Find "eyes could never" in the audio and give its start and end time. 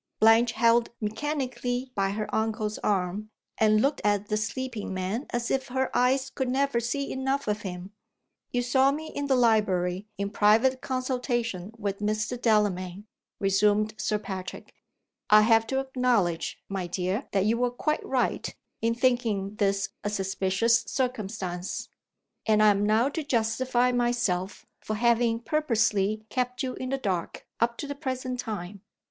5.95-6.79